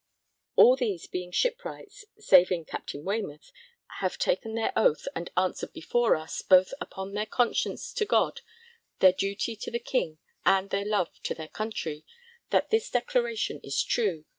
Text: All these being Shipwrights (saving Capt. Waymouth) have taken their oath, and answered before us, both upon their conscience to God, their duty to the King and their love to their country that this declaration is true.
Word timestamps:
All 0.55 0.75
these 0.75 1.05
being 1.05 1.31
Shipwrights 1.31 2.05
(saving 2.17 2.65
Capt. 2.65 2.95
Waymouth) 2.95 3.51
have 3.99 4.17
taken 4.17 4.55
their 4.55 4.73
oath, 4.75 5.07
and 5.15 5.29
answered 5.37 5.73
before 5.73 6.15
us, 6.15 6.41
both 6.41 6.73
upon 6.81 7.13
their 7.13 7.27
conscience 7.27 7.93
to 7.93 8.05
God, 8.05 8.41
their 8.97 9.13
duty 9.13 9.55
to 9.57 9.69
the 9.69 9.77
King 9.77 10.17
and 10.43 10.71
their 10.71 10.85
love 10.85 11.21
to 11.21 11.35
their 11.35 11.49
country 11.49 12.03
that 12.49 12.71
this 12.71 12.89
declaration 12.89 13.59
is 13.63 13.83
true. 13.83 14.25